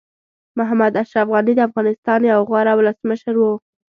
[0.57, 3.53] محمد اشرف غني د افغانستان یو غوره ولسمشر وو.